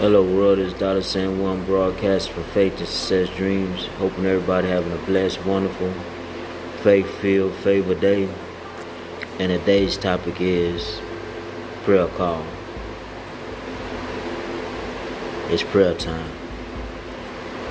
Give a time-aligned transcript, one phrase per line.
[0.00, 3.86] Hello world, it's Dollar San One broadcast for Faith to Success Dreams.
[3.98, 5.92] Hoping everybody having a blessed, wonderful,
[6.84, 8.28] faith-filled, favor day.
[9.40, 11.00] And today's topic is
[11.82, 12.46] prayer call.
[15.48, 16.30] It's prayer time.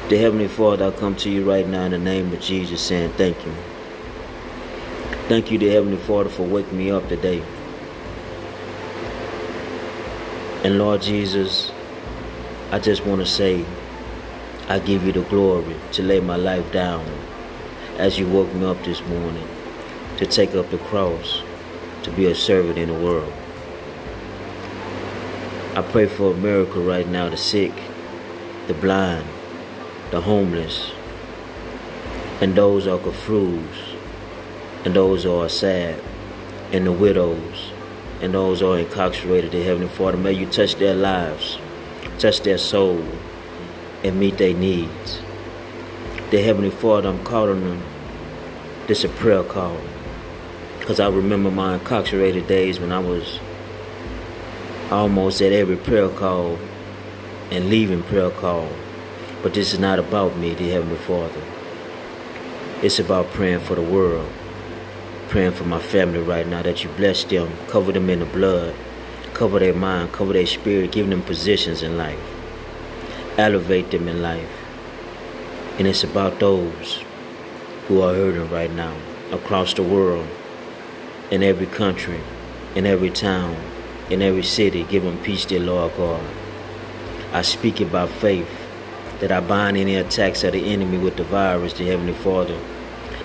[0.09, 3.13] The Heavenly Father, I come to you right now in the name of Jesus saying
[3.13, 3.53] thank you.
[5.29, 7.41] Thank you, the Heavenly Father, for waking me up today.
[10.65, 11.71] And Lord Jesus,
[12.69, 13.65] I just want to say,
[14.67, 17.05] I give you the glory to lay my life down
[17.97, 19.47] as you woke me up this morning
[20.17, 21.43] to take up the cross,
[22.03, 23.31] to be a servant in the world.
[25.75, 27.71] I pray for America right now, the sick,
[28.67, 29.25] the blind,
[30.11, 30.91] the homeless,
[32.41, 33.95] and those are confused,
[34.83, 36.03] and those who are sad,
[36.73, 37.71] and the widows,
[38.19, 40.17] and those who are incarcerated, the Heavenly Father.
[40.17, 41.59] May you touch their lives
[42.19, 43.03] touch their soul,
[44.03, 45.21] and meet their needs.
[46.31, 47.83] The Heavenly Father, I'm calling them.
[48.87, 49.77] This a prayer call.
[50.79, 53.39] Because I remember my incarcerated days when I was
[54.89, 56.57] almost at every prayer call
[57.51, 58.69] and leaving prayer call.
[59.43, 61.41] But this is not about me, the Heavenly Father.
[62.81, 64.31] It's about praying for the world.
[65.29, 68.73] Praying for my family right now that you bless them, cover them in the blood,
[69.37, 72.19] cover their mind, cover their spirit, give them positions in life,
[73.37, 74.49] elevate them in life.
[75.77, 77.03] And it's about those
[77.87, 78.97] who are hurting right now
[79.31, 80.27] across the world,
[81.29, 82.19] in every country,
[82.73, 83.55] in every town,
[84.09, 84.83] in every city.
[84.83, 86.23] Give them peace, dear Lord God.
[87.31, 88.49] I speak it by faith
[89.19, 92.59] that I bind any attacks of the enemy with the virus, dear Heavenly Father,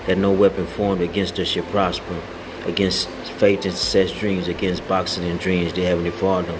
[0.05, 2.21] that no weapon formed against us shall prosper
[2.65, 6.57] against faith and success dreams, against boxing and dreams, dear Heavenly Father,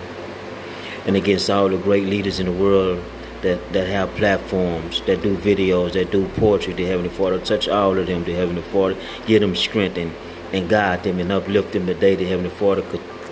[1.06, 3.04] and against all the great leaders in the world
[3.42, 7.40] that, that have platforms, that do videos, that do poetry, dear Heavenly Father.
[7.40, 8.98] Touch all of them, dear Heavenly Father.
[9.26, 10.14] Give them strength and,
[10.52, 12.82] and guide them and uplift them today, dear Heavenly Father,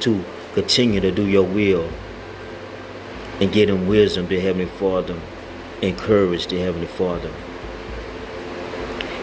[0.01, 1.89] to continue to do your will
[3.39, 5.19] and give them wisdom, dear Heavenly Father,
[5.81, 7.31] and courage, dear Heavenly Father.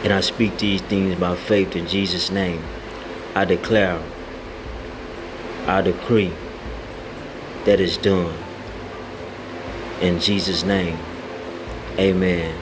[0.02, 2.62] And I speak these things by faith in Jesus' name.
[3.38, 4.02] I declare,
[5.68, 6.32] I decree
[7.66, 8.34] that is done.
[10.00, 10.98] In Jesus' name,
[12.00, 12.60] amen.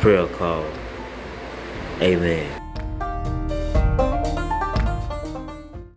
[0.00, 0.66] Prayer call.
[2.02, 2.65] Amen.